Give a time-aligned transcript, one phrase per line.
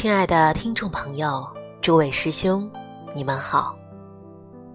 [0.00, 1.44] 亲爱的听众朋友，
[1.82, 2.70] 诸位师兄，
[3.16, 3.76] 你们好！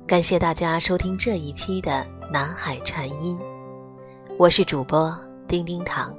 [0.06, 3.40] 感谢大家收听这一期的《南海禅音》，
[4.38, 6.14] 我是主播丁丁糖。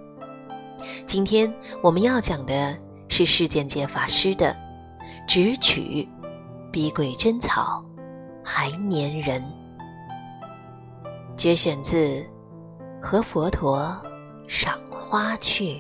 [1.05, 2.75] 今天我们要讲的
[3.11, 4.57] 是世间界法师的
[5.29, 6.09] “直取
[6.73, 7.85] 比鬼针草
[8.43, 9.45] 还粘人”，
[11.37, 11.97] 节选自
[13.03, 13.95] 《和佛陀
[14.49, 15.75] 赏花去》。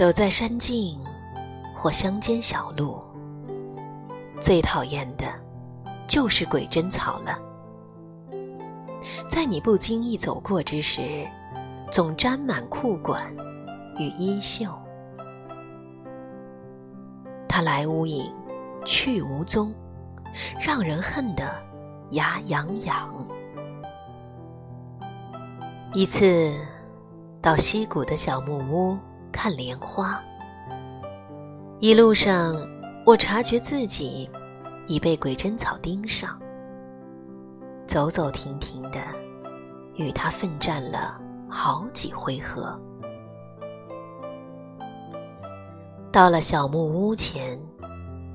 [0.00, 0.98] 走在山径
[1.76, 3.04] 或乡间小路，
[4.40, 5.26] 最讨厌的，
[6.08, 7.38] 就是鬼针草了。
[9.28, 11.28] 在你不经意走过之时，
[11.90, 13.30] 总沾满裤管
[13.98, 14.74] 与衣袖。
[17.46, 18.32] 它来无影，
[18.86, 19.70] 去无踪，
[20.58, 21.44] 让人恨得
[22.12, 23.28] 牙痒痒。
[25.92, 26.58] 一次，
[27.42, 28.96] 到溪谷的小木屋。
[29.30, 30.22] 看莲花，
[31.78, 32.56] 一路上
[33.06, 34.28] 我察觉自己
[34.86, 36.38] 已被鬼针草盯上，
[37.86, 39.00] 走走停停的
[39.94, 42.78] 与他奋战了好几回合。
[46.12, 47.58] 到了小木屋前，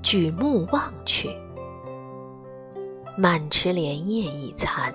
[0.01, 1.29] 举目望去，
[3.17, 4.93] 满池莲叶已残，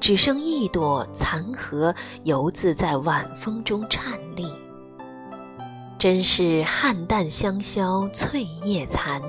[0.00, 4.50] 只剩一朵残荷犹自在晚风中颤栗。
[6.00, 9.20] 真是汉淡香消翠叶残，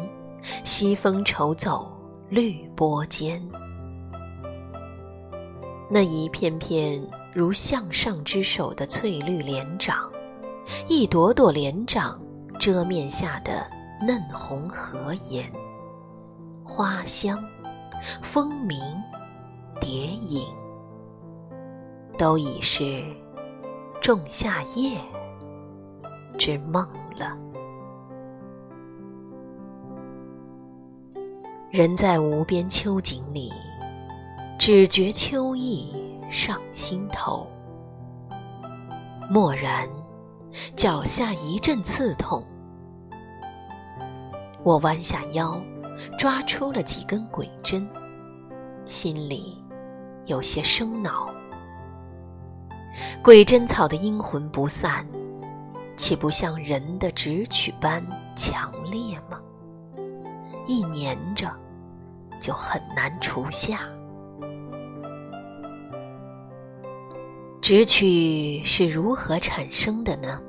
[0.63, 1.91] 西风愁走
[2.29, 3.45] 绿波间。
[5.89, 10.09] 那一片片如向上之手的翠绿莲掌，
[10.87, 12.17] 一朵朵莲掌
[12.57, 13.69] 遮面下的
[14.07, 15.51] 嫩红荷颜，
[16.63, 17.37] 花香、
[18.21, 18.79] 风鸣、
[19.81, 20.47] 蝶影，
[22.17, 23.03] 都已是
[24.01, 24.97] 仲夏夜。
[26.41, 26.83] 之梦
[27.15, 27.37] 了。
[31.69, 33.53] 人在无边秋景里，
[34.57, 35.93] 只觉秋意
[36.31, 37.47] 上心头。
[39.29, 39.87] 蓦然，
[40.75, 42.43] 脚下一阵刺痛，
[44.63, 45.61] 我弯下腰，
[46.17, 47.87] 抓出了几根鬼针，
[48.83, 49.63] 心里
[50.25, 51.29] 有些生恼。
[53.23, 55.05] 鬼针草的阴魂不散。
[56.01, 58.03] 岂不像人的直取般
[58.35, 59.39] 强烈吗？
[60.65, 61.47] 一粘着，
[62.39, 63.81] 就很难除下。
[67.61, 70.41] 直取是如何产生的呢？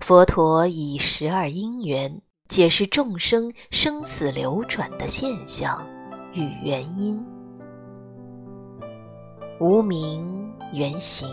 [0.00, 5.82] 佛陀以十二因缘解释众生生死流转的现象
[6.34, 7.18] 与原因。
[9.58, 11.26] 无名原形，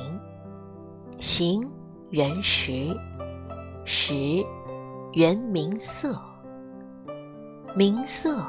[1.20, 1.70] 形。
[2.12, 2.94] 原石，
[3.86, 4.46] 石
[5.14, 6.20] 原明色，
[7.74, 8.44] 明色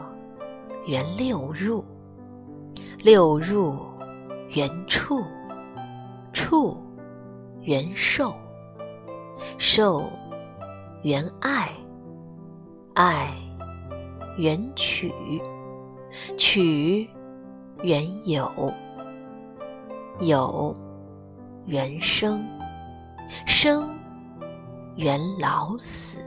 [0.84, 1.84] 原六入，
[3.04, 3.76] 六入
[4.48, 5.22] 原处，
[6.32, 6.76] 处
[7.60, 8.34] 原受，
[9.58, 10.10] 受
[11.04, 11.70] 原爱，
[12.94, 13.32] 爱
[14.38, 15.12] 原取，
[16.36, 17.08] 取
[17.84, 18.50] 原有，
[20.18, 20.74] 有
[21.66, 22.44] 原生。
[23.47, 23.88] 生，
[24.97, 26.19] 缘老死。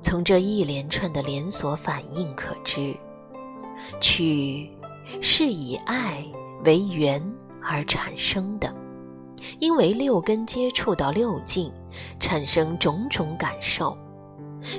[0.00, 2.94] 从这一连串的连锁反应可知，
[4.00, 4.70] 取
[5.20, 6.24] 是以爱
[6.64, 7.20] 为缘
[7.60, 8.72] 而产生的，
[9.58, 11.72] 因为六根接触到六境，
[12.20, 13.98] 产生种种感受，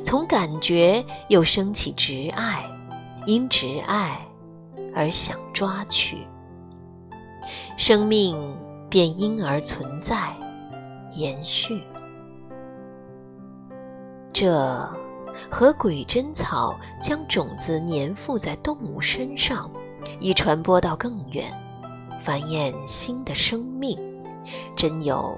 [0.06, 2.64] 从感觉又升起执爱，
[3.26, 4.26] 因执爱
[4.96, 6.26] 而想抓取。
[7.78, 8.36] 生命
[8.90, 10.34] 便因而存在、
[11.14, 11.82] 延续。
[14.32, 14.90] 这
[15.50, 19.70] 和鬼针草将种子粘附在动物身上，
[20.20, 21.46] 以传播到更远，
[22.22, 23.98] 繁衍新的生命，
[24.76, 25.38] 真有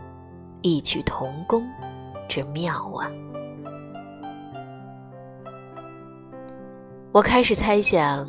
[0.61, 1.67] 异曲同工
[2.27, 3.11] 之妙啊！
[7.11, 8.27] 我开始猜想。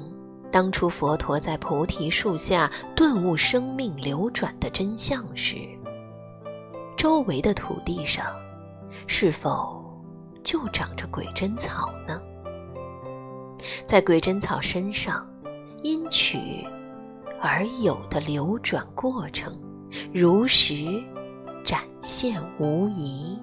[0.50, 5.56] 当初佛陀在菩提树下顿悟生命流转的真相时，
[6.96, 8.24] 周围的土地上
[9.06, 9.84] 是否
[10.42, 12.20] 就长着鬼针草呢？
[13.84, 15.26] 在鬼针草身上，
[15.82, 16.64] 因取
[17.40, 19.56] 而有的流转过程，
[20.12, 21.02] 如实
[21.64, 23.38] 展现无疑。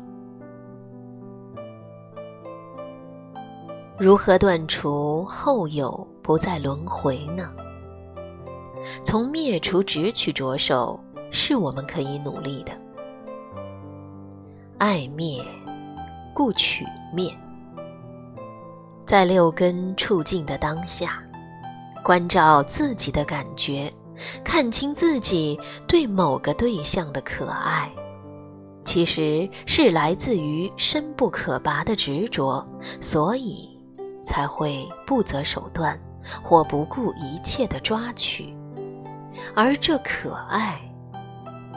[3.98, 6.06] 如何断除后有？
[6.25, 7.51] 不再轮回呢？
[9.04, 11.00] 从灭除执取着手，
[11.30, 12.72] 是我们可以努力的。
[14.80, 15.39] 爱灭，
[16.33, 16.83] 故取
[17.13, 17.31] 灭。
[19.06, 21.24] 在六根触境的当下，
[22.04, 23.94] 关照自己的感觉，
[24.44, 25.56] 看清自己
[25.88, 27.88] 对某个对象的可爱，
[28.83, 32.66] 其实是来自于深不可拔的执着，
[33.00, 33.80] 所以
[34.25, 35.95] 才会不择手段
[36.44, 38.56] 或不顾一切的抓取。
[39.56, 40.80] 而这可爱，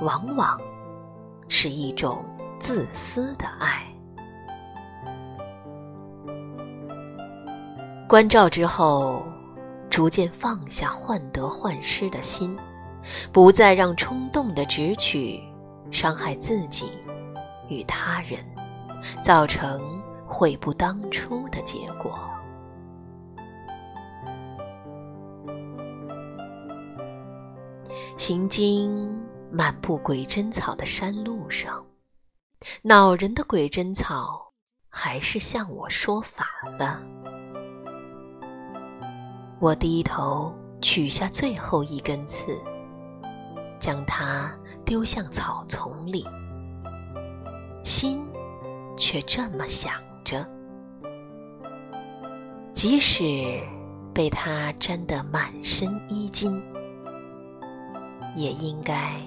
[0.01, 0.61] 往往
[1.49, 2.25] 是一种。
[2.61, 3.85] 自私的爱，
[8.09, 9.23] 关照之后，
[9.89, 12.59] 逐渐放下患得患失的心，
[13.33, 15.41] 不再让冲动的直取
[15.93, 16.95] 伤害自己
[17.69, 18.45] 与他人，
[19.23, 19.81] 造成
[20.27, 22.19] 悔不当初的结果。
[28.19, 29.17] 行经
[29.49, 31.83] 满布鬼针草的山路上。
[32.83, 34.53] 恼人的鬼针草，
[34.89, 37.01] 还是向我说法了。
[39.61, 42.61] 我低头取下最后一根刺，
[43.79, 44.53] 将它
[44.85, 46.27] 丢向草丛里，
[47.85, 48.21] 心
[48.97, 49.93] 却这么想
[50.25, 50.45] 着：
[52.73, 53.63] 即使
[54.13, 56.61] 被它沾得满身衣襟，
[58.39, 59.21] 也应该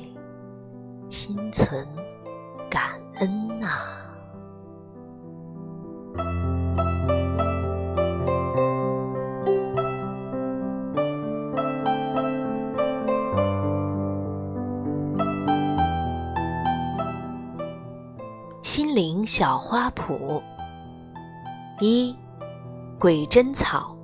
[1.10, 1.86] 心存。
[2.72, 3.68] 感恩呐！
[18.62, 20.42] 心灵小花圃
[21.82, 22.16] 一
[22.98, 23.98] 鬼针草，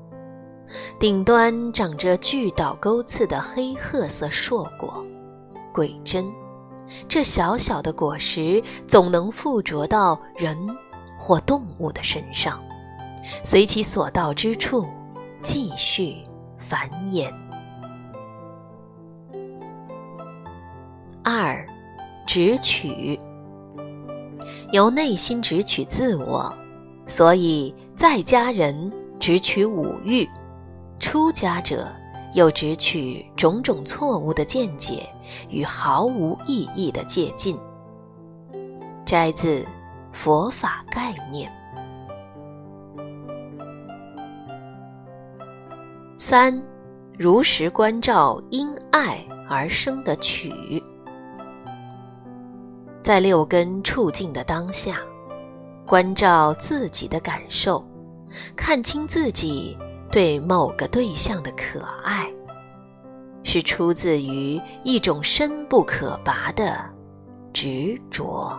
[0.99, 5.05] 顶端长着巨倒钩刺的黑褐色硕果，
[5.73, 6.25] 鬼针。
[7.07, 10.57] 这小小的果实总能附着到人
[11.19, 12.63] 或动物的身上，
[13.43, 14.87] 随其所到之处
[15.41, 16.15] 继续
[16.57, 17.29] 繁衍。
[21.23, 21.67] 二，
[22.25, 23.19] 直取，
[24.71, 26.53] 由内心直取自我，
[27.05, 30.25] 所以在家人直取五欲，
[30.99, 31.87] 出家者。
[32.33, 35.09] 又只取种种错误的见解
[35.49, 37.57] 与毫无意义的借鉴。
[39.05, 39.61] 摘自
[40.11, 41.49] 《佛法概念》。
[46.17, 46.61] 三，
[47.17, 50.83] 如实关照因爱而生的取，
[53.01, 54.99] 在六根触境的当下，
[55.87, 57.83] 关照自己的感受，
[58.55, 59.75] 看清自己。
[60.17, 62.27] 对某个对象的可爱，
[63.43, 66.83] 是出自于一种深不可拔的
[67.53, 68.51] 执着。